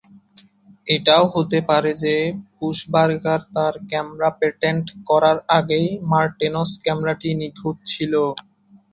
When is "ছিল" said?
7.85-8.13